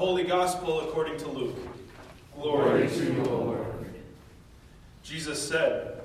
Holy 0.00 0.24
Gospel 0.24 0.80
according 0.80 1.18
to 1.18 1.28
Luke. 1.28 1.58
Glory 2.34 2.88
to 2.88 3.04
you, 3.04 3.22
Lord. 3.24 3.66
Jesus 5.02 5.46
said, 5.46 6.00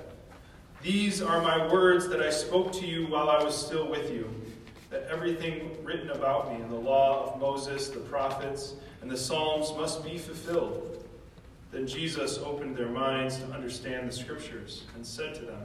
These 0.82 1.22
are 1.22 1.40
my 1.40 1.66
words 1.72 2.06
that 2.10 2.20
I 2.20 2.28
spoke 2.28 2.72
to 2.72 2.84
you 2.84 3.06
while 3.06 3.30
I 3.30 3.42
was 3.42 3.56
still 3.56 3.88
with 3.88 4.10
you, 4.10 4.30
that 4.90 5.08
everything 5.10 5.82
written 5.82 6.10
about 6.10 6.52
me 6.52 6.62
in 6.62 6.68
the 6.68 6.76
law 6.76 7.24
of 7.24 7.40
Moses, 7.40 7.88
the 7.88 8.00
prophets, 8.00 8.74
and 9.00 9.10
the 9.10 9.16
Psalms 9.16 9.72
must 9.78 10.04
be 10.04 10.18
fulfilled. 10.18 11.02
Then 11.72 11.86
Jesus 11.86 12.36
opened 12.36 12.76
their 12.76 12.90
minds 12.90 13.38
to 13.38 13.46
understand 13.46 14.10
the 14.10 14.12
Scriptures 14.12 14.84
and 14.94 15.06
said 15.06 15.34
to 15.36 15.46
them, 15.46 15.62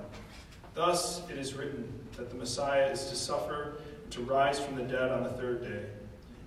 Thus 0.74 1.22
it 1.30 1.38
is 1.38 1.54
written 1.54 1.92
that 2.16 2.30
the 2.30 2.38
Messiah 2.38 2.90
is 2.92 3.10
to 3.10 3.16
suffer 3.18 3.80
and 4.02 4.12
to 4.14 4.22
rise 4.22 4.58
from 4.58 4.78
the 4.78 4.84
dead 4.84 5.12
on 5.12 5.24
the 5.24 5.32
third 5.32 5.64
day 5.64 5.84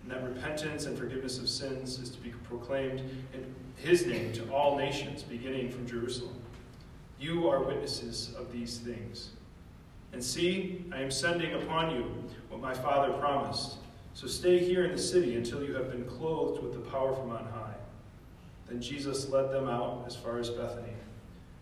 and 0.04 0.12
that 0.12 0.22
repentance 0.22 0.84
and 0.84 0.98
forgiveness 0.98 1.38
of 1.38 1.48
sins 1.48 1.98
is 1.98 2.10
to 2.10 2.20
be 2.20 2.28
proclaimed 2.46 3.00
in 3.32 3.54
his 3.76 4.06
name 4.06 4.32
to 4.34 4.52
all 4.52 4.76
nations, 4.76 5.22
beginning 5.22 5.70
from 5.70 5.86
Jerusalem. 5.86 6.36
You 7.18 7.48
are 7.48 7.62
witnesses 7.62 8.34
of 8.38 8.52
these 8.52 8.78
things. 8.78 9.30
And 10.12 10.22
see, 10.22 10.84
I 10.92 11.00
am 11.00 11.10
sending 11.10 11.54
upon 11.54 11.90
you 11.90 12.04
what 12.50 12.60
my 12.60 12.74
Father 12.74 13.14
promised. 13.14 13.76
So 14.12 14.26
stay 14.26 14.58
here 14.58 14.84
in 14.84 14.92
the 14.92 14.98
city 14.98 15.36
until 15.36 15.64
you 15.64 15.74
have 15.74 15.90
been 15.90 16.04
clothed 16.04 16.62
with 16.62 16.74
the 16.74 16.90
power 16.90 17.14
from 17.14 17.30
on 17.30 17.46
high. 17.46 17.74
Then 18.68 18.82
Jesus 18.82 19.30
led 19.30 19.50
them 19.50 19.68
out 19.68 20.04
as 20.06 20.14
far 20.14 20.38
as 20.38 20.50
Bethany. 20.50 20.92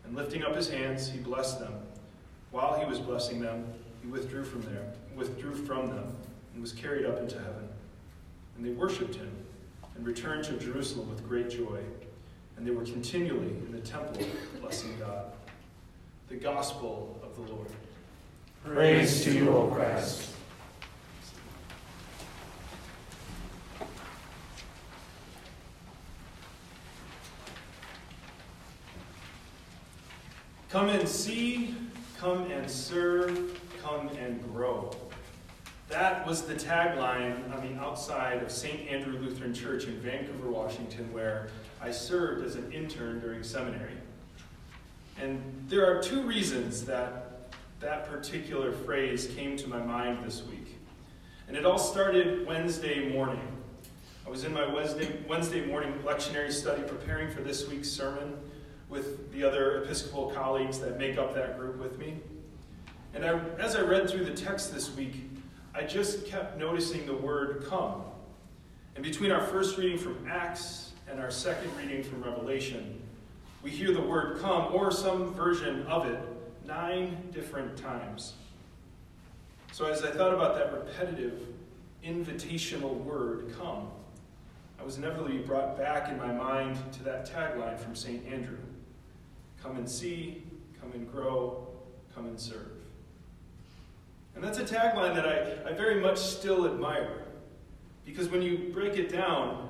And 0.05 0.17
lifting 0.17 0.43
up 0.43 0.57
his 0.57 0.69
hands, 0.69 1.09
he 1.09 1.19
blessed 1.19 1.61
them. 1.61 1.75
While 2.51 2.79
he 2.79 2.85
was 2.85 2.99
blessing 2.99 3.41
them, 3.41 3.65
he 4.03 4.09
withdrew 4.09 4.45
from 4.45 4.63
there, 4.63 4.93
withdrew 5.15 5.55
from 5.55 5.89
them, 5.89 6.15
and 6.53 6.61
was 6.61 6.73
carried 6.73 7.07
up 7.07 7.19
into 7.19 7.39
heaven. 7.39 7.69
And 8.57 8.65
they 8.65 8.71
worshipped 8.71 9.15
him 9.15 9.31
and 9.97 10.07
returned 10.07 10.45
to 10.45 10.53
Jerusalem 10.59 11.11
with 11.11 11.27
great 11.29 11.51
joy. 11.51 11.79
And 12.57 12.67
they 12.67 12.71
were 12.71 12.85
continually 12.85 13.49
in 13.49 13.73
the 13.73 13.81
temple 13.81 14.25
blessing 14.61 14.97
God. 14.99 15.33
The 16.29 16.37
gospel 16.37 17.21
of 17.23 17.35
the 17.35 17.53
Lord. 17.53 17.69
Praise 18.65 19.25
to 19.25 19.33
you, 19.33 19.51
O 19.51 19.67
Christ. 19.67 20.31
Come 30.73 30.89
and 30.89 31.07
see, 31.07 31.75
come 32.17 32.51
and 32.51 32.71
serve, 32.71 33.61
come 33.83 34.09
and 34.19 34.43
grow. 34.55 34.91
That 35.93 36.27
was 36.27 36.41
the 36.41 36.55
tagline 36.55 37.55
on 37.55 37.61
the 37.61 37.79
outside 37.79 38.43
of 38.43 38.51
St. 38.51 38.89
Andrew 38.89 39.19
Lutheran 39.19 39.53
Church 39.53 39.85
in 39.85 40.01
Vancouver, 40.01 40.51
Washington, 40.51 41.13
where 41.13 41.49
I 41.83 41.91
served 41.91 42.47
as 42.47 42.55
an 42.55 42.73
intern 42.73 43.21
during 43.21 43.43
seminary. 43.43 43.93
And 45.21 45.43
there 45.69 45.85
are 45.85 46.03
two 46.03 46.23
reasons 46.23 46.87
that 46.87 47.53
that 47.81 48.09
particular 48.09 48.73
phrase 48.73 49.27
came 49.37 49.55
to 49.59 49.69
my 49.69 49.83
mind 49.83 50.25
this 50.25 50.43
week. 50.45 50.79
And 51.47 51.59
it 51.59 51.67
all 51.67 51.79
started 51.79 52.47
Wednesday 52.47 53.13
morning. 53.13 53.47
I 54.27 54.31
was 54.31 54.45
in 54.45 54.55
my 54.55 54.67
Wednesday, 54.73 55.19
Wednesday 55.29 55.67
morning 55.67 55.93
lectionary 56.07 56.53
study 56.53 56.85
preparing 56.85 57.31
for 57.31 57.43
this 57.43 57.69
week's 57.69 57.91
sermon 57.91 58.39
with 58.89 59.31
the 59.31 59.45
other 59.45 59.85
Episcopal 59.85 60.31
colleagues 60.31 60.79
that 60.79 60.97
make 60.97 61.19
up 61.19 61.35
that 61.35 61.59
group 61.59 61.77
with 61.77 61.99
me. 61.99 62.15
And 63.13 63.27
I, 63.27 63.39
as 63.59 63.77
I 63.77 63.83
read 63.83 64.09
through 64.09 64.25
the 64.25 64.33
text 64.33 64.73
this 64.73 64.97
week, 64.97 65.17
I 65.75 65.83
just 65.85 66.27
kept 66.27 66.59
noticing 66.59 67.07
the 67.07 67.15
word 67.15 67.65
come. 67.69 68.03
And 68.95 69.03
between 69.03 69.31
our 69.33 69.41
first 69.41 69.79
reading 69.79 69.97
from 69.97 70.27
Acts 70.29 70.93
and 71.11 71.19
our 71.19 71.31
second 71.31 71.75
reading 71.77 72.03
from 72.03 72.23
Revelation, 72.23 73.01
we 73.63 73.71
hear 73.71 73.93
the 73.93 74.03
word 74.03 74.41
come, 74.41 74.75
or 74.75 74.91
some 74.91 75.33
version 75.33 75.87
of 75.87 76.07
it, 76.07 76.19
nine 76.67 77.17
different 77.33 77.77
times. 77.77 78.35
So 79.73 79.87
as 79.87 80.05
I 80.05 80.11
thought 80.11 80.35
about 80.35 80.57
that 80.57 80.73
repetitive, 80.73 81.41
invitational 82.05 83.03
word, 83.05 83.55
come, 83.59 83.89
I 84.79 84.85
was 84.85 84.99
inevitably 84.99 85.39
brought 85.39 85.79
back 85.79 86.11
in 86.11 86.19
my 86.19 86.33
mind 86.33 86.77
to 86.93 87.03
that 87.05 87.31
tagline 87.31 87.79
from 87.79 87.95
St. 87.95 88.27
Andrew 88.27 88.59
Come 89.63 89.77
and 89.77 89.89
see, 89.89 90.43
come 90.81 90.91
and 90.93 91.09
grow, 91.11 91.69
come 92.17 92.27
and 92.27 92.39
serve. 92.39 92.73
And 94.35 94.43
that's 94.43 94.59
a 94.59 94.65
tagline 94.65 95.15
that 95.15 95.27
I, 95.27 95.71
I 95.71 95.73
very 95.73 96.01
much 96.01 96.19
still 96.19 96.67
admire. 96.67 97.23
Because 98.05 98.29
when 98.29 98.43
you 98.43 98.71
break 98.73 98.97
it 98.97 99.13
down, 99.13 99.69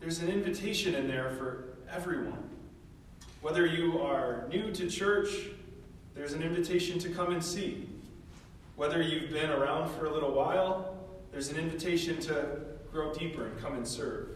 there's 0.00 0.20
an 0.20 0.28
invitation 0.28 0.94
in 0.94 1.08
there 1.08 1.30
for 1.38 1.64
everyone. 1.90 2.50
Whether 3.40 3.66
you 3.66 4.00
are 4.00 4.46
new 4.48 4.72
to 4.72 4.88
church, 4.88 5.28
there's 6.14 6.32
an 6.32 6.42
invitation 6.42 6.98
to 7.00 7.10
come 7.10 7.32
and 7.32 7.44
see. 7.44 7.88
Whether 8.76 9.02
you've 9.02 9.30
been 9.30 9.50
around 9.50 9.90
for 9.90 10.06
a 10.06 10.12
little 10.12 10.32
while, 10.32 10.96
there's 11.30 11.50
an 11.50 11.58
invitation 11.58 12.18
to 12.20 12.60
grow 12.90 13.12
deeper 13.12 13.46
and 13.46 13.60
come 13.60 13.74
and 13.74 13.86
serve. 13.86 14.28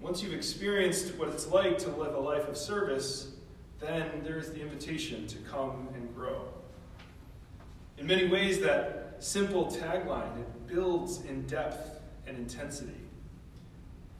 Once 0.00 0.22
you've 0.22 0.34
experienced 0.34 1.14
what 1.16 1.28
it's 1.28 1.48
like 1.48 1.78
to 1.78 1.90
live 1.90 2.14
a 2.14 2.18
life 2.18 2.48
of 2.48 2.56
service, 2.56 3.32
then 3.80 4.20
there's 4.22 4.50
the 4.50 4.60
invitation 4.60 5.26
to 5.26 5.38
come 5.38 5.88
and 5.94 6.14
grow. 6.14 6.42
In 7.98 8.06
many 8.06 8.26
ways, 8.28 8.60
that 8.60 9.16
simple 9.18 9.66
tagline, 9.66 10.38
it 10.38 10.66
builds 10.66 11.22
in 11.22 11.46
depth 11.46 12.00
and 12.26 12.36
intensity. 12.36 12.92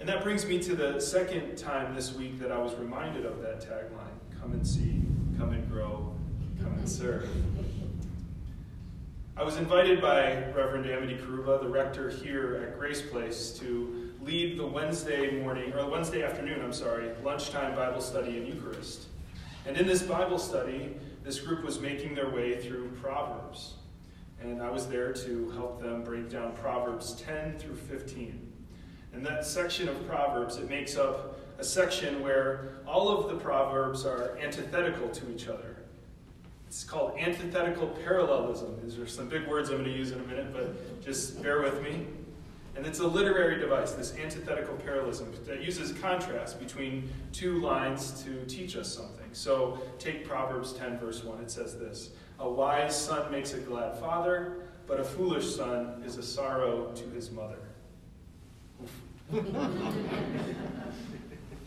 And 0.00 0.09
that 0.09 0.22
brings 0.22 0.47
me 0.47 0.61
to 0.62 0.75
the 0.75 1.00
second 1.00 1.56
time 1.56 1.94
this 1.94 2.12
week 2.12 2.39
that 2.41 2.50
I 2.50 2.59
was 2.59 2.75
reminded 2.75 3.25
of 3.25 3.41
that 3.43 3.61
tagline 3.61 4.06
come 4.41 4.53
and 4.53 4.66
see, 4.66 5.03
come 5.37 5.50
and 5.53 5.69
grow, 5.71 6.15
come 6.62 6.72
and 6.75 6.89
serve. 6.89 7.28
I 9.37 9.43
was 9.43 9.56
invited 9.56 10.00
by 10.00 10.33
Reverend 10.53 10.87
Amity 10.87 11.16
Carrubba, 11.16 11.62
the 11.62 11.69
rector 11.69 12.10
here 12.10 12.56
at 12.56 12.78
Grace 12.78 13.03
Place, 13.03 13.50
to 13.60 14.12
lead 14.21 14.59
the 14.59 14.66
Wednesday 14.66 15.41
morning, 15.41 15.72
or 15.72 15.89
Wednesday 15.89 16.25
afternoon, 16.25 16.60
I'm 16.62 16.72
sorry, 16.72 17.10
lunchtime 17.25 17.77
Bible 17.77 18.00
study 18.00 18.37
and 18.37 18.49
Eucharist. 18.49 19.06
And 19.66 19.77
in 19.77 19.87
this 19.87 20.03
Bible 20.03 20.39
study, 20.39 20.97
this 21.28 21.41
group 21.41 21.62
was 21.62 21.78
making 21.78 22.15
their 22.15 22.31
way 22.31 22.56
through 22.56 22.89
Proverbs. 23.03 23.75
And 24.41 24.62
I 24.62 24.71
was 24.71 24.89
there 24.89 25.12
to 25.12 25.50
help 25.50 25.78
them 25.78 26.03
break 26.03 26.31
down 26.31 26.53
Proverbs 26.53 27.12
10 27.21 27.59
through 27.59 27.77
15. 27.77 28.50
And 29.12 29.27
that 29.27 29.44
section 29.44 29.91
of 29.91 30.09
Proverbs, 30.09 30.56
it 30.56 30.71
makes 30.71 30.97
up 30.97 31.39
a 31.59 31.65
section 31.65 32.22
where 32.22 32.78
all 32.87 33.11
of 33.11 33.28
the 33.28 33.34
Proverbs 33.34 34.06
are 34.06 34.39
antithetical 34.39 35.11
to 35.11 35.31
each 35.31 35.49
other. 35.49 35.77
It's 36.66 36.83
called 36.83 37.19
antithetical 37.19 37.89
parallelism. 37.89 38.81
These 38.83 38.99
are 38.99 39.06
some 39.06 39.28
big 39.28 39.47
words 39.47 39.69
I'm 39.69 39.83
going 39.83 39.91
to 39.91 39.95
use 39.99 40.12
in 40.12 40.21
a 40.21 40.27
minute, 40.27 40.50
but 40.50 41.05
just 41.05 41.43
bear 41.43 41.60
with 41.60 41.83
me. 41.83 42.06
And 42.75 42.87
it's 42.87 43.00
a 43.00 43.06
literary 43.06 43.60
device, 43.60 43.93
this 43.93 44.16
antithetical 44.16 44.77
parallelism, 44.77 45.34
that 45.45 45.62
uses 45.62 45.93
contrast 46.00 46.59
between 46.59 47.10
two 47.34 47.60
lines 47.60 48.25
to 48.25 48.47
teach 48.47 48.77
us 48.77 48.91
something. 48.91 49.18
So 49.38 49.78
take 50.00 50.26
Proverbs 50.26 50.72
10, 50.72 50.99
verse 50.99 51.22
1. 51.22 51.41
It 51.41 51.49
says 51.50 51.78
this 51.78 52.10
A 52.41 52.50
wise 52.50 53.00
son 53.00 53.31
makes 53.31 53.54
a 53.54 53.59
glad 53.59 53.97
father, 53.99 54.65
but 54.88 54.99
a 54.99 55.04
foolish 55.04 55.54
son 55.54 56.03
is 56.04 56.16
a 56.16 56.25
sorrow 56.25 56.91
to 56.97 57.04
his 57.10 57.31
mother. 57.31 57.60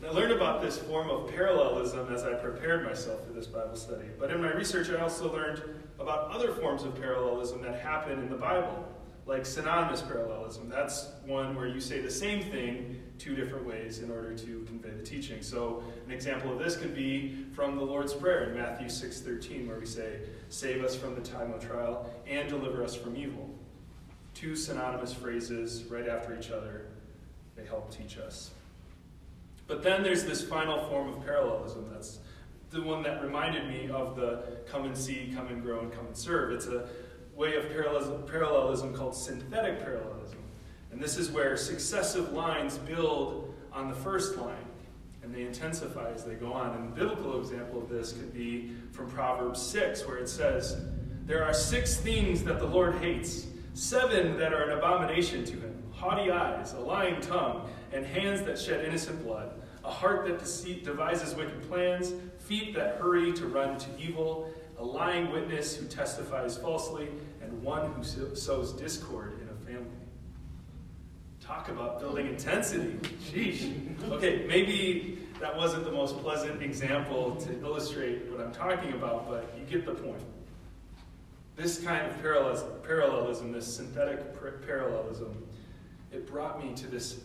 I 0.04 0.10
learned 0.12 0.34
about 0.34 0.62
this 0.62 0.80
form 0.80 1.10
of 1.10 1.30
parallelism 1.30 2.14
as 2.14 2.24
I 2.24 2.34
prepared 2.34 2.84
myself 2.84 3.26
for 3.26 3.32
this 3.32 3.48
Bible 3.48 3.78
study. 3.78 4.08
But 4.20 4.32
in 4.32 4.42
my 4.42 4.52
research, 4.52 4.90
I 4.90 4.98
also 4.98 5.32
learned 5.32 5.62
about 5.98 6.30
other 6.32 6.52
forms 6.52 6.84
of 6.84 7.00
parallelism 7.00 7.62
that 7.62 7.80
happen 7.80 8.20
in 8.20 8.30
the 8.30 8.36
Bible 8.36 8.86
like 9.26 9.46
synonymous 9.46 10.02
parallelism. 10.02 10.68
That's 10.68 11.08
one 11.26 11.56
where 11.56 11.68
you 11.68 11.80
say 11.80 12.02
the 12.02 12.12
same 12.12 12.44
thing 12.52 13.01
two 13.22 13.36
different 13.36 13.68
ways 13.68 14.00
in 14.00 14.10
order 14.10 14.34
to 14.34 14.66
convey 14.66 14.90
the 14.90 15.04
teaching. 15.04 15.44
So 15.44 15.84
an 16.08 16.12
example 16.12 16.52
of 16.52 16.58
this 16.58 16.76
could 16.76 16.96
be 16.96 17.46
from 17.54 17.76
the 17.76 17.84
Lord's 17.84 18.16
Prayer 18.16 18.50
in 18.50 18.58
Matthew 18.58 18.90
6:13 18.90 19.68
where 19.68 19.78
we 19.78 19.86
say, 19.86 20.22
"Save 20.50 20.84
us 20.84 20.96
from 20.96 21.14
the 21.14 21.22
time 21.22 21.54
of 21.54 21.64
trial 21.64 22.12
and 22.26 22.50
deliver 22.50 22.84
us 22.84 22.96
from 22.96 23.16
evil." 23.16 23.48
Two 24.34 24.56
synonymous 24.56 25.14
phrases 25.14 25.84
right 25.84 26.08
after 26.08 26.36
each 26.36 26.50
other. 26.50 26.88
They 27.56 27.64
help 27.64 27.92
teach 27.92 28.18
us. 28.18 28.50
But 29.68 29.84
then 29.84 30.02
there's 30.02 30.26
this 30.26 30.44
final 30.44 30.90
form 30.90 31.10
of 31.10 31.24
parallelism 31.24 31.92
that's 31.94 32.20
the 32.72 32.82
one 32.82 33.04
that 33.04 33.22
reminded 33.22 33.68
me 33.68 33.88
of 33.92 34.16
the 34.16 34.58
come 34.66 34.86
and 34.86 34.98
see, 34.98 35.32
come 35.36 35.48
and 35.50 35.62
grow, 35.62 35.82
and 35.82 35.92
come 35.92 36.08
and 36.08 36.18
serve. 36.18 36.54
It's 36.54 36.66
a 36.66 36.90
way 37.36 37.56
of 37.56 37.70
parallelism, 37.70 38.24
parallelism 38.24 38.96
called 38.96 39.16
synthetic 39.16 39.80
parallelism. 39.80 40.40
And 40.92 41.02
this 41.02 41.18
is 41.18 41.32
where 41.32 41.56
successive 41.58 42.34
lines 42.34 42.78
build 42.78 43.54
on 43.72 43.88
the 43.88 43.96
first 43.96 44.38
line 44.38 44.66
and 45.24 45.34
they 45.34 45.44
intensify 45.44 46.12
as 46.12 46.24
they 46.24 46.36
go 46.36 46.52
on. 46.52 46.76
And 46.76 46.90
a 46.90 46.96
biblical 46.96 47.40
example 47.40 47.82
of 47.82 47.90
this 47.90 48.12
could 48.14 48.34
be 48.34 48.72
from 48.92 49.10
Proverbs 49.10 49.62
6, 49.62 50.06
where 50.08 50.18
it 50.18 50.28
says, 50.28 50.82
There 51.26 51.44
are 51.44 51.54
six 51.54 51.98
things 51.98 52.44
that 52.44 52.60
the 52.60 52.66
Lord 52.66 52.96
hates, 52.96 53.46
seven 53.74 54.38
that 54.38 54.54
are 54.54 54.70
an 54.70 54.78
abomination 54.78 55.46
to 55.46 55.54
him 55.54 55.82
haughty 56.02 56.32
eyes, 56.32 56.74
a 56.74 56.80
lying 56.80 57.22
tongue, 57.22 57.70
and 57.94 58.04
hands 58.04 58.42
that 58.42 58.58
shed 58.58 58.84
innocent 58.84 59.24
blood, 59.24 59.52
a 59.86 59.92
heart 59.92 60.26
that 60.26 60.40
deceit, 60.40 60.84
devises 60.84 61.36
wicked 61.36 61.62
plans, 61.70 62.14
feet 62.40 62.74
that 62.74 62.96
hurry 62.96 63.32
to 63.34 63.46
run 63.46 63.78
to 63.78 63.88
evil, 64.00 64.52
a 64.80 64.84
lying 64.84 65.32
witness 65.32 65.76
who 65.76 65.86
testifies 65.86 66.58
falsely, 66.58 67.08
and 67.44 67.62
one 67.62 67.92
who 67.94 68.04
sows 68.36 68.74
discord. 68.74 69.41
Talk 71.52 71.68
about 71.68 72.00
building 72.00 72.28
intensity. 72.28 72.98
Sheesh. 73.30 74.10
Okay, 74.10 74.46
maybe 74.48 75.20
that 75.42 75.54
wasn't 75.54 75.84
the 75.84 75.92
most 75.92 76.18
pleasant 76.20 76.62
example 76.62 77.36
to 77.36 77.60
illustrate 77.60 78.32
what 78.32 78.40
I'm 78.40 78.54
talking 78.54 78.94
about, 78.94 79.28
but 79.28 79.54
you 79.60 79.66
get 79.66 79.86
the 79.86 79.94
point. 79.94 80.22
This 81.58 81.84
kind 81.84 82.08
of 82.08 82.22
parallelism, 82.22 83.52
this 83.52 83.68
synthetic 83.68 84.34
parallelism, 84.66 85.46
it 86.14 86.26
brought 86.26 86.64
me 86.64 86.74
to 86.74 86.88
this 86.88 87.20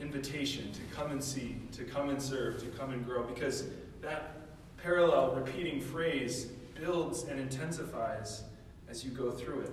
invitation 0.00 0.70
to 0.72 0.82
come 0.94 1.10
and 1.10 1.24
see, 1.24 1.56
to 1.72 1.84
come 1.84 2.10
and 2.10 2.20
serve, 2.20 2.58
to 2.60 2.66
come 2.78 2.92
and 2.92 3.06
grow, 3.06 3.22
because 3.22 3.68
that 4.02 4.48
parallel 4.82 5.34
repeating 5.34 5.80
phrase 5.80 6.48
builds 6.78 7.22
and 7.22 7.40
intensifies 7.40 8.42
as 8.90 9.02
you 9.02 9.10
go 9.10 9.30
through 9.30 9.60
it. 9.60 9.72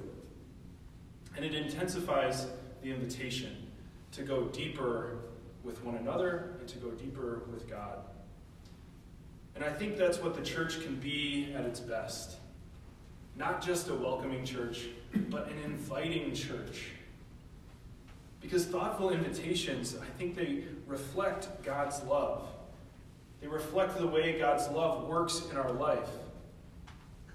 And 1.36 1.44
it 1.44 1.54
intensifies 1.54 2.48
the 2.82 2.94
invitation 2.94 3.66
to 4.12 4.24
go 4.24 4.46
deeper 4.46 5.18
with 5.64 5.84
one 5.84 5.96
another 5.96 6.56
and 6.60 6.68
to 6.70 6.78
go 6.78 6.90
deeper 6.92 7.44
with 7.52 7.70
God. 7.70 8.00
And 9.56 9.64
I 9.64 9.72
think 9.72 9.98
that's 9.98 10.20
what 10.20 10.36
the 10.36 10.42
church 10.42 10.82
can 10.82 10.96
be 10.96 11.54
at 11.56 11.66
its 11.66 11.80
best. 11.80 12.38
Not 13.36 13.62
just 13.62 13.90
a 13.90 13.94
welcoming 13.94 14.46
church, 14.46 14.88
but 15.30 15.50
an 15.50 15.60
inviting 15.66 16.34
church. 16.34 16.92
Because 18.42 18.66
thoughtful 18.66 19.10
invitations, 19.10 19.98
I 20.02 20.06
think 20.18 20.36
they 20.36 20.64
reflect 20.88 21.64
God's 21.64 22.02
love. 22.04 22.48
They 23.42 23.48
reflect 23.48 23.98
the 23.98 24.08
way 24.08 24.38
God's 24.40 24.68
love 24.70 25.08
works 25.08 25.44
in 25.52 25.58
our 25.58 25.72
life. 25.72 26.10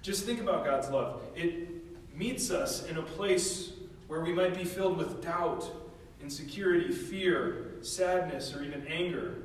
Just 0.01 0.25
think 0.25 0.39
about 0.39 0.65
God's 0.65 0.89
love. 0.89 1.21
It 1.35 1.69
meets 2.15 2.51
us 2.51 2.85
in 2.85 2.97
a 2.97 3.01
place 3.01 3.71
where 4.07 4.21
we 4.21 4.33
might 4.33 4.55
be 4.55 4.63
filled 4.63 4.97
with 4.97 5.23
doubt, 5.23 5.69
insecurity, 6.21 6.91
fear, 6.91 7.75
sadness, 7.81 8.55
or 8.55 8.63
even 8.63 8.85
anger. 8.87 9.35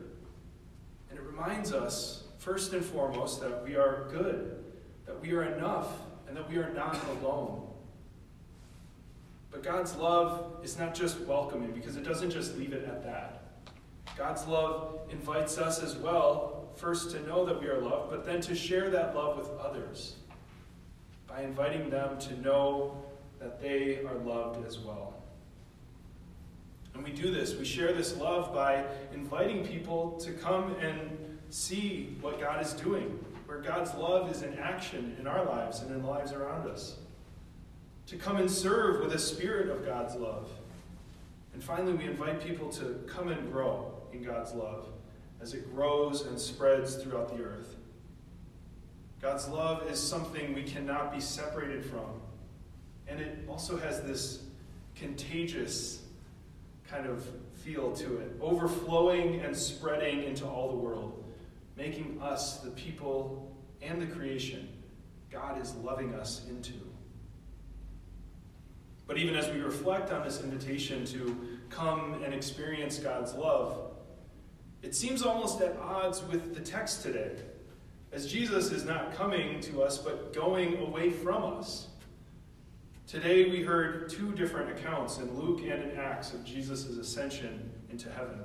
And 1.10 1.18
it 1.18 1.22
reminds 1.22 1.72
us, 1.72 2.24
first 2.38 2.72
and 2.72 2.84
foremost, 2.84 3.40
that 3.40 3.64
we 3.64 3.76
are 3.76 4.08
good, 4.10 4.64
that 5.06 5.20
we 5.20 5.32
are 5.32 5.44
enough, 5.44 5.88
and 6.28 6.36
that 6.36 6.48
we 6.48 6.56
are 6.56 6.72
not 6.72 6.98
alone. 7.08 7.66
But 9.50 9.62
God's 9.62 9.96
love 9.96 10.60
is 10.62 10.78
not 10.78 10.94
just 10.94 11.20
welcoming, 11.22 11.72
because 11.72 11.96
it 11.96 12.04
doesn't 12.04 12.30
just 12.30 12.56
leave 12.56 12.72
it 12.72 12.84
at 12.84 13.02
that. 13.04 13.42
God's 14.16 14.46
love 14.46 15.00
invites 15.10 15.58
us 15.58 15.82
as 15.82 15.96
well, 15.96 16.68
first 16.76 17.10
to 17.12 17.26
know 17.26 17.44
that 17.44 17.60
we 17.60 17.66
are 17.68 17.80
loved, 17.80 18.10
but 18.10 18.24
then 18.24 18.40
to 18.42 18.54
share 18.54 18.90
that 18.90 19.14
love 19.14 19.36
with 19.38 19.50
others 19.58 20.16
by 21.26 21.42
inviting 21.42 21.90
them 21.90 22.18
to 22.18 22.40
know 22.40 23.02
that 23.38 23.60
they 23.60 24.00
are 24.04 24.14
loved 24.24 24.64
as 24.66 24.78
well. 24.78 25.19
And 27.00 27.08
we 27.08 27.18
do 27.18 27.30
this, 27.30 27.56
we 27.56 27.64
share 27.64 27.94
this 27.94 28.18
love 28.18 28.52
by 28.52 28.84
inviting 29.14 29.66
people 29.66 30.20
to 30.20 30.32
come 30.32 30.74
and 30.82 31.38
see 31.48 32.14
what 32.20 32.38
God 32.38 32.60
is 32.60 32.74
doing, 32.74 33.18
where 33.46 33.62
God's 33.62 33.94
love 33.94 34.30
is 34.30 34.42
in 34.42 34.58
action 34.58 35.16
in 35.18 35.26
our 35.26 35.42
lives 35.46 35.80
and 35.80 35.90
in 35.92 36.02
the 36.02 36.06
lives 36.06 36.32
around 36.32 36.68
us. 36.68 36.98
To 38.08 38.16
come 38.16 38.36
and 38.36 38.50
serve 38.50 39.00
with 39.00 39.14
a 39.14 39.18
spirit 39.18 39.70
of 39.70 39.86
God's 39.86 40.14
love. 40.14 40.50
And 41.54 41.64
finally, 41.64 41.94
we 41.94 42.04
invite 42.04 42.44
people 42.44 42.68
to 42.72 43.02
come 43.06 43.28
and 43.28 43.50
grow 43.50 43.94
in 44.12 44.22
God's 44.22 44.52
love 44.52 44.86
as 45.40 45.54
it 45.54 45.74
grows 45.74 46.26
and 46.26 46.38
spreads 46.38 46.96
throughout 46.96 47.34
the 47.34 47.42
earth. 47.42 47.76
God's 49.22 49.48
love 49.48 49.90
is 49.90 49.98
something 49.98 50.52
we 50.52 50.64
cannot 50.64 51.14
be 51.14 51.20
separated 51.22 51.82
from. 51.82 52.20
And 53.08 53.20
it 53.20 53.38
also 53.48 53.78
has 53.78 54.02
this 54.02 54.42
contagious 54.96 56.02
kind 56.90 57.06
of 57.06 57.24
feel 57.54 57.92
to 57.92 58.18
it, 58.18 58.36
overflowing 58.40 59.40
and 59.40 59.56
spreading 59.56 60.24
into 60.24 60.46
all 60.46 60.68
the 60.68 60.76
world, 60.76 61.24
making 61.76 62.20
us 62.20 62.58
the 62.58 62.70
people 62.70 63.54
and 63.80 64.00
the 64.00 64.06
creation 64.06 64.68
God 65.30 65.60
is 65.62 65.74
loving 65.76 66.14
us 66.14 66.42
into. 66.48 66.72
But 69.06 69.18
even 69.18 69.36
as 69.36 69.48
we 69.50 69.60
reflect 69.60 70.12
on 70.12 70.24
this 70.24 70.40
invitation 70.42 71.04
to 71.06 71.58
come 71.68 72.22
and 72.24 72.34
experience 72.34 72.98
God's 72.98 73.34
love, 73.34 73.92
it 74.82 74.94
seems 74.94 75.22
almost 75.22 75.60
at 75.60 75.76
odds 75.76 76.22
with 76.24 76.54
the 76.54 76.60
text 76.60 77.02
today, 77.02 77.32
as 78.12 78.26
Jesus 78.26 78.72
is 78.72 78.84
not 78.84 79.14
coming 79.14 79.60
to 79.60 79.82
us, 79.82 79.98
but 79.98 80.32
going 80.32 80.78
away 80.78 81.10
from 81.10 81.44
us. 81.58 81.88
Today 83.10 83.50
we 83.50 83.60
heard 83.60 84.08
two 84.08 84.30
different 84.36 84.70
accounts 84.70 85.18
in 85.18 85.36
Luke 85.36 85.62
and 85.62 85.82
in 85.82 85.98
Acts 85.98 86.32
of 86.32 86.44
Jesus' 86.44 86.86
ascension 86.86 87.68
into 87.90 88.08
heaven. 88.08 88.38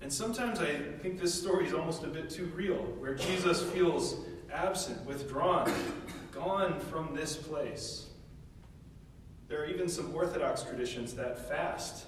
And 0.00 0.12
sometimes 0.12 0.60
I 0.60 0.76
think 1.02 1.20
this 1.20 1.34
story 1.34 1.66
is 1.66 1.74
almost 1.74 2.04
a 2.04 2.06
bit 2.06 2.30
too 2.30 2.44
real, 2.54 2.76
where 3.00 3.16
Jesus 3.16 3.64
feels 3.72 4.18
absent, 4.52 5.04
withdrawn, 5.04 5.68
gone 6.30 6.78
from 6.78 7.16
this 7.16 7.34
place. 7.34 8.06
There 9.48 9.60
are 9.60 9.66
even 9.66 9.88
some 9.88 10.14
Orthodox 10.14 10.62
traditions 10.62 11.12
that 11.14 11.48
fast 11.48 12.06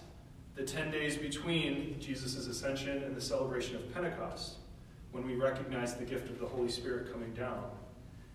the 0.55 0.63
10 0.63 0.93
days 0.93 1.17
between 1.17 1.99
Jesus' 1.99 2.47
ascension 2.47 3.03
and 3.03 3.17
the 3.17 3.21
celebration 3.21 3.75
of 3.75 3.93
Pentecost, 3.93 4.59
when 5.11 5.27
we 5.27 5.35
recognize 5.35 5.97
the 5.97 6.05
gift 6.05 6.31
of 6.31 6.39
the 6.39 6.47
Holy 6.47 6.69
Spirit 6.69 7.13
coming 7.13 7.35
down. 7.35 7.65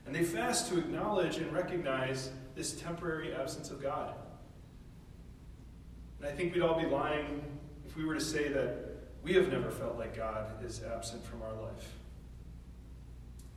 And 0.06 0.14
they 0.14 0.24
fast 0.24 0.70
to 0.72 0.78
acknowledge 0.78 1.38
and 1.38 1.52
recognize 1.54 2.32
this 2.56 2.74
temporary 2.74 3.34
absence 3.34 3.72
of 3.72 3.82
God. 3.82 4.14
And 6.20 6.28
I 6.28 6.32
think 6.32 6.54
we'd 6.54 6.64
all 6.64 6.80
be 6.80 6.88
lying 6.88 7.44
if 7.86 7.96
we 7.96 8.06
were 8.06 8.16
to 8.16 8.22
say 8.22 8.50
that 8.50 8.94
we 9.24 9.34
have 9.34 9.52
never 9.52 9.72
felt 9.72 9.98
like 9.98 10.16
God 10.16 10.64
is 10.64 10.82
absent 10.84 11.24
from 11.26 11.42
our 11.42 11.54
life. 11.54 11.94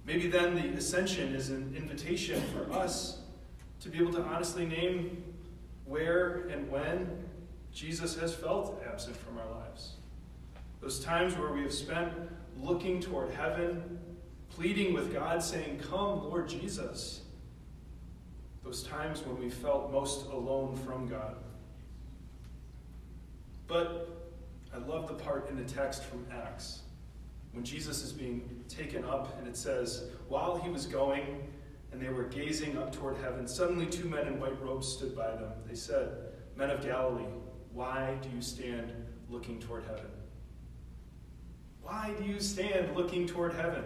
Maybe 0.05 0.29
then 0.29 0.55
the 0.55 0.79
ascension 0.79 1.35
is 1.35 1.51
an 1.51 1.75
invitation 1.77 2.41
for 2.53 2.73
us 2.73 3.21
to 3.81 3.89
be 3.89 3.99
able 3.99 4.13
to 4.13 4.23
honestly 4.23 4.65
name 4.65 5.23
where 5.85 6.49
and 6.49 6.71
when 6.71 7.25
Jesus 7.73 8.17
has 8.19 8.35
felt 8.35 8.83
absent 8.89 9.17
from 9.17 9.39
our 9.39 9.51
lives. 9.51 9.95
Those 10.81 11.01
times 11.01 11.37
where 11.37 11.53
we 11.53 11.63
have 11.63 11.73
spent 11.73 12.13
looking 12.61 13.01
toward 13.01 13.31
heaven, 13.33 13.99
pleading 14.57 14.95
with 14.95 15.13
God, 15.13 15.43
saying, 15.43 15.81
Come, 15.91 16.29
Lord 16.29 16.49
Jesus 16.49 17.21
those 18.67 18.83
times 18.83 19.25
when 19.25 19.39
we 19.39 19.49
felt 19.49 19.93
most 19.93 20.27
alone 20.27 20.77
from 20.85 21.07
God. 21.07 21.37
But 23.69 24.09
I 24.75 24.79
love 24.79 25.07
the 25.07 25.15
part 25.15 25.49
in 25.49 25.57
the 25.57 25.63
text 25.63 26.03
from 26.03 26.27
Acts 26.33 26.81
when 27.53 27.65
Jesus 27.65 28.03
is 28.03 28.13
being 28.13 28.65
taken 28.69 29.05
up, 29.05 29.39
and 29.39 29.47
it 29.47 29.57
says, 29.57 30.09
While 30.29 30.57
he 30.57 30.69
was 30.69 30.85
going 30.87 31.49
and 31.93 32.03
they 32.03 32.09
were 32.09 32.25
gazing 32.25 32.77
up 32.77 32.93
toward 32.93 33.17
heaven, 33.19 33.47
suddenly 33.47 33.87
two 33.87 34.09
men 34.09 34.27
in 34.27 34.41
white 34.41 34.61
robes 34.61 34.89
stood 34.89 35.17
by 35.17 35.31
them. 35.31 35.53
They 35.69 35.77
said, 35.77 36.09
Men 36.57 36.71
of 36.71 36.83
Galilee, 36.83 37.23
why 37.73 38.17
do 38.21 38.29
you 38.35 38.43
stand 38.43 38.93
looking 39.31 39.61
toward 39.61 39.85
heaven? 39.85 40.11
Why 41.83 42.15
do 42.19 42.25
you 42.25 42.41
stand 42.41 42.97
looking 42.97 43.29
toward 43.29 43.55
heaven? 43.55 43.85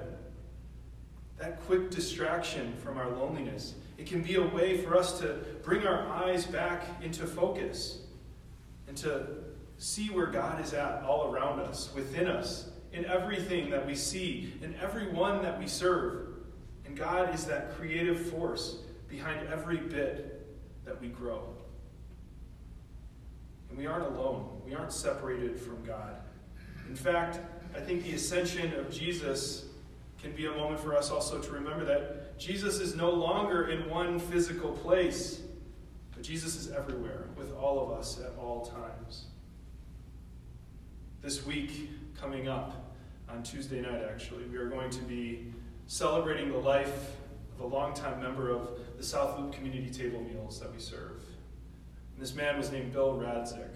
That 1.40 1.60
quick 1.62 1.90
distraction 1.90 2.74
from 2.82 2.98
our 2.98 3.08
loneliness 3.08 3.74
it 4.00 4.06
can 4.06 4.22
be 4.22 4.36
a 4.36 4.42
way 4.42 4.78
for 4.78 4.96
us 4.96 5.20
to 5.20 5.40
bring 5.62 5.86
our 5.86 6.08
eyes 6.08 6.46
back 6.46 6.84
into 7.02 7.26
focus 7.26 7.98
and 8.88 8.96
to 8.96 9.26
see 9.76 10.08
where 10.08 10.26
God 10.26 10.64
is 10.64 10.72
at 10.72 11.02
all 11.02 11.30
around 11.30 11.60
us, 11.60 11.92
within 11.94 12.26
us, 12.26 12.70
in 12.94 13.04
everything 13.04 13.68
that 13.68 13.86
we 13.86 13.94
see, 13.94 14.54
in 14.62 14.74
everyone 14.76 15.42
that 15.42 15.58
we 15.58 15.66
serve. 15.66 16.28
And 16.86 16.96
God 16.96 17.34
is 17.34 17.44
that 17.44 17.74
creative 17.76 18.30
force 18.30 18.78
behind 19.06 19.46
every 19.48 19.76
bit 19.76 20.48
that 20.86 20.98
we 20.98 21.08
grow. 21.08 21.54
And 23.68 23.76
we 23.76 23.86
aren't 23.86 24.06
alone, 24.06 24.62
we 24.64 24.74
aren't 24.74 24.94
separated 24.94 25.60
from 25.60 25.84
God. 25.84 26.16
In 26.88 26.96
fact, 26.96 27.38
I 27.76 27.80
think 27.80 28.02
the 28.04 28.14
ascension 28.14 28.72
of 28.74 28.90
Jesus 28.90 29.66
can 30.22 30.32
be 30.32 30.46
a 30.46 30.52
moment 30.52 30.80
for 30.80 30.94
us 30.94 31.10
also 31.10 31.38
to 31.38 31.50
remember 31.52 31.84
that 31.84 32.38
Jesus 32.38 32.80
is 32.80 32.94
no 32.94 33.10
longer 33.10 33.68
in 33.68 33.88
one 33.88 34.18
physical 34.18 34.70
place, 34.70 35.40
but 36.14 36.22
Jesus 36.22 36.56
is 36.56 36.70
everywhere 36.70 37.24
with 37.36 37.54
all 37.56 37.82
of 37.82 37.98
us 37.98 38.20
at 38.20 38.32
all 38.38 38.66
times. 38.66 39.26
This 41.22 41.44
week, 41.46 41.90
coming 42.18 42.48
up 42.48 42.94
on 43.28 43.42
Tuesday 43.42 43.80
night, 43.80 44.02
actually, 44.10 44.44
we 44.44 44.56
are 44.56 44.68
going 44.68 44.90
to 44.90 45.02
be 45.02 45.52
celebrating 45.86 46.50
the 46.50 46.58
life 46.58 47.12
of 47.54 47.60
a 47.60 47.66
longtime 47.66 48.20
member 48.20 48.50
of 48.50 48.68
the 48.96 49.02
South 49.02 49.38
Loop 49.38 49.52
community 49.52 49.90
table 49.90 50.20
meals 50.22 50.60
that 50.60 50.72
we 50.72 50.78
serve. 50.80 51.20
And 52.14 52.22
this 52.22 52.34
man 52.34 52.58
was 52.58 52.70
named 52.70 52.92
Bill 52.92 53.14
Radzik. 53.14 53.74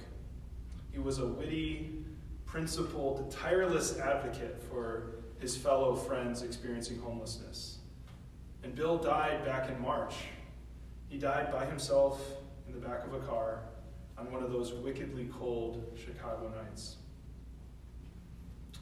He 0.93 0.99
was 0.99 1.19
a 1.19 1.27
witty, 1.27 2.05
principled, 2.45 3.31
tireless 3.31 3.99
advocate 3.99 4.63
for 4.71 5.24
his 5.45 5.59
fellow 5.59 5.95
friends 5.95 6.41
experiencing 6.41 6.99
homelessness. 6.99 7.77
And 8.63 8.75
Bill 8.75 8.97
died 8.97 9.45
back 9.45 9.69
in 9.69 9.79
March. 9.79 10.15
He 11.07 11.19
died 11.19 11.53
by 11.53 11.67
himself 11.67 12.19
in 12.67 12.73
the 12.73 12.81
back 12.81 13.05
of 13.05 13.13
a 13.13 13.19
car 13.19 13.61
on 14.17 14.33
one 14.33 14.43
of 14.43 14.51
those 14.51 14.73
wickedly 14.73 15.29
cold 15.39 15.85
Chicago 16.03 16.51
nights. 16.65 16.97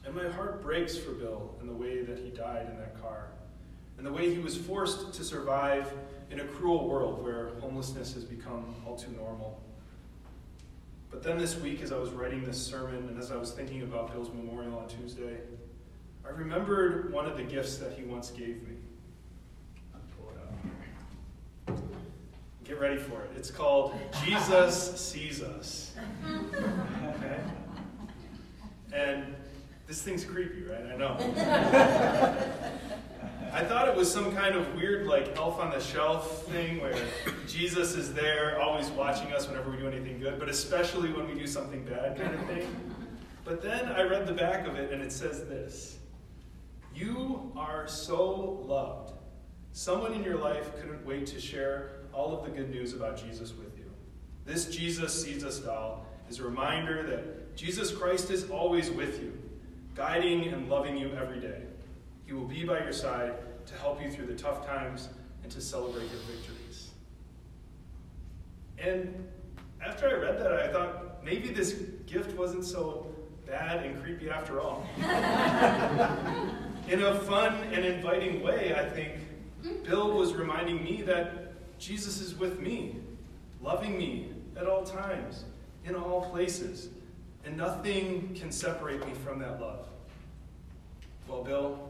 And 0.05 0.15
my 0.15 0.29
heart 0.29 0.61
breaks 0.61 0.97
for 0.97 1.11
Bill 1.11 1.53
and 1.59 1.67
the 1.67 1.73
way 1.73 2.01
that 2.01 2.17
he 2.17 2.29
died 2.29 2.69
in 2.69 2.77
that 2.77 2.97
car, 3.01 3.27
and 3.97 4.07
the 4.07 4.13
way 4.13 4.33
he 4.33 4.39
was 4.39 4.55
forced 4.55 5.13
to 5.13 5.23
survive 5.25 5.91
in 6.31 6.39
a 6.39 6.45
cruel 6.45 6.87
world 6.87 7.21
where 7.21 7.49
homelessness 7.59 8.13
has 8.13 8.23
become 8.23 8.73
all 8.87 8.95
too 8.95 9.11
normal. 9.11 9.61
But 11.11 11.23
then 11.23 11.37
this 11.37 11.59
week, 11.59 11.81
as 11.81 11.91
I 11.91 11.97
was 11.97 12.11
writing 12.11 12.45
this 12.45 12.65
sermon 12.65 13.09
and 13.09 13.19
as 13.19 13.33
I 13.33 13.35
was 13.35 13.51
thinking 13.51 13.81
about 13.81 14.13
Bill's 14.13 14.29
memorial 14.29 14.77
on 14.77 14.87
Tuesday, 14.87 15.41
I 16.25 16.29
remembered 16.29 17.11
one 17.11 17.25
of 17.25 17.37
the 17.37 17.43
gifts 17.43 17.77
that 17.77 17.93
he 17.93 18.03
once 18.03 18.31
gave 18.31 18.67
me. 18.67 18.75
Get 22.63 22.79
ready 22.79 22.97
for 22.97 23.21
it. 23.21 23.31
It's 23.35 23.51
called 23.51 23.93
Jesus 24.23 24.99
Sees 24.99 25.41
Us. 25.41 25.93
Okay? 26.25 27.39
And 28.93 29.33
this 29.87 30.03
thing's 30.03 30.23
creepy, 30.23 30.65
right? 30.65 30.85
I 30.85 30.95
know. 30.95 31.17
I 33.51 33.63
thought 33.63 33.87
it 33.87 33.95
was 33.95 34.11
some 34.11 34.31
kind 34.35 34.55
of 34.55 34.75
weird, 34.75 35.07
like, 35.07 35.35
elf 35.35 35.59
on 35.59 35.71
the 35.71 35.79
shelf 35.79 36.45
thing 36.45 36.79
where 36.79 36.95
Jesus 37.47 37.95
is 37.95 38.13
there, 38.13 38.61
always 38.61 38.89
watching 38.89 39.33
us 39.33 39.47
whenever 39.47 39.71
we 39.71 39.77
do 39.77 39.87
anything 39.87 40.19
good, 40.19 40.37
but 40.39 40.47
especially 40.47 41.11
when 41.11 41.27
we 41.27 41.33
do 41.33 41.47
something 41.47 41.83
bad, 41.85 42.17
kind 42.17 42.35
of 42.35 42.45
thing. 42.45 42.67
But 43.43 43.63
then 43.63 43.87
I 43.87 44.03
read 44.03 44.27
the 44.27 44.33
back 44.33 44.67
of 44.67 44.75
it, 44.75 44.93
and 44.93 45.01
it 45.01 45.11
says 45.11 45.39
this 45.45 45.97
You 46.95 47.51
are 47.55 47.87
so 47.87 48.63
loved. 48.65 49.13
Someone 49.71 50.13
in 50.13 50.23
your 50.23 50.37
life 50.37 50.75
couldn't 50.79 51.05
wait 51.05 51.25
to 51.27 51.41
share 51.41 52.03
all 52.13 52.37
of 52.37 52.45
the 52.45 52.51
good 52.51 52.69
news 52.69 52.93
about 52.93 53.17
Jesus 53.17 53.53
with 53.53 53.77
you. 53.77 53.91
This 54.45 54.65
Jesus 54.67 55.23
Sees 55.23 55.43
Us 55.43 55.59
doll 55.59 56.05
is 56.29 56.39
a 56.39 56.43
reminder 56.43 57.03
that 57.03 57.55
Jesus 57.55 57.91
Christ 57.91 58.29
is 58.29 58.49
always 58.49 58.91
with 58.91 59.21
you, 59.21 59.37
guiding 59.95 60.47
and 60.49 60.69
loving 60.69 60.97
you 60.97 61.11
every 61.13 61.39
day. 61.39 61.61
He 62.25 62.33
will 62.33 62.45
be 62.45 62.63
by 62.63 62.79
your 62.79 62.93
side 62.93 63.33
to 63.65 63.73
help 63.75 64.01
you 64.01 64.11
through 64.11 64.27
the 64.27 64.35
tough 64.35 64.65
times 64.65 65.09
and 65.41 65.51
to 65.51 65.61
celebrate 65.61 66.09
your 66.11 66.21
victories. 66.21 66.91
And 68.77 69.27
after 69.83 70.07
I 70.07 70.13
read 70.13 70.39
that, 70.39 70.53
I 70.53 70.71
thought 70.71 71.23
maybe 71.23 71.49
this 71.49 71.73
gift 72.05 72.37
wasn't 72.37 72.65
so 72.65 73.07
bad 73.45 73.85
and 73.85 74.01
creepy 74.01 74.29
after 74.29 74.61
all. 74.61 74.85
In 76.89 77.01
a 77.01 77.15
fun 77.15 77.55
and 77.71 77.85
inviting 77.85 78.43
way, 78.43 78.75
I 78.75 78.89
think 78.89 79.13
Bill 79.85 80.17
was 80.17 80.33
reminding 80.33 80.83
me 80.83 81.01
that 81.03 81.53
Jesus 81.79 82.19
is 82.19 82.35
with 82.35 82.59
me, 82.59 82.97
loving 83.61 83.97
me 83.97 84.33
at 84.57 84.67
all 84.67 84.83
times, 84.83 85.45
in 85.85 85.95
all 85.95 86.29
places, 86.29 86.89
and 87.45 87.55
nothing 87.55 88.35
can 88.35 88.51
separate 88.51 89.05
me 89.05 89.13
from 89.13 89.39
that 89.39 89.61
love. 89.61 89.87
Well, 91.27 91.41
Bill, 91.41 91.89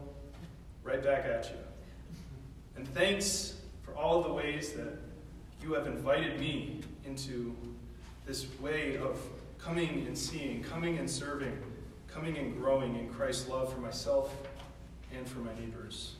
right 0.84 1.02
back 1.02 1.24
at 1.24 1.50
you. 1.50 1.56
And 2.76 2.86
thanks 2.94 3.54
for 3.82 3.96
all 3.96 4.22
the 4.22 4.32
ways 4.32 4.72
that 4.74 4.96
you 5.60 5.72
have 5.74 5.88
invited 5.88 6.38
me 6.38 6.82
into 7.04 7.54
this 8.26 8.46
way 8.60 8.96
of 8.96 9.18
coming 9.58 10.06
and 10.06 10.16
seeing, 10.16 10.62
coming 10.62 10.98
and 10.98 11.10
serving, 11.10 11.58
coming 12.06 12.38
and 12.38 12.56
growing 12.56 12.96
in 12.96 13.08
Christ's 13.08 13.48
love 13.48 13.72
for 13.72 13.80
myself 13.80 14.32
and 15.16 15.28
for 15.28 15.40
my 15.40 15.54
neighbors. 15.54 16.14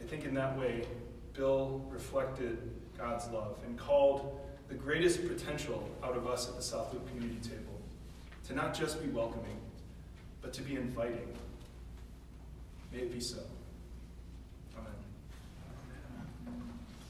I 0.00 0.04
think 0.04 0.24
in 0.24 0.34
that 0.34 0.58
way, 0.58 0.84
Bill 1.32 1.84
reflected 1.90 2.58
God's 2.96 3.28
love 3.28 3.58
and 3.64 3.78
called 3.78 4.40
the 4.68 4.74
greatest 4.74 5.26
potential 5.26 5.88
out 6.02 6.16
of 6.16 6.26
us 6.26 6.48
at 6.48 6.56
the 6.56 6.62
South 6.62 6.92
Loop 6.92 7.06
Community 7.08 7.40
Table 7.48 7.80
to 8.46 8.54
not 8.54 8.74
just 8.74 9.02
be 9.02 9.08
welcoming, 9.08 9.58
but 10.40 10.52
to 10.54 10.62
be 10.62 10.76
inviting. 10.76 11.28
May 12.92 13.00
it 13.00 13.12
be 13.12 13.20
so. 13.20 13.38